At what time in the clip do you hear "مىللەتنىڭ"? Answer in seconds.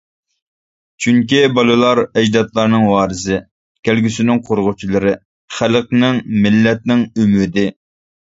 6.47-7.05